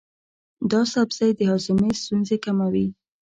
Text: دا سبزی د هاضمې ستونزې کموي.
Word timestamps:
دا 0.71 0.81
سبزی 0.93 1.29
د 1.35 1.39
هاضمې 1.51 1.91
ستونزې 2.01 2.37
کموي. 2.45 2.87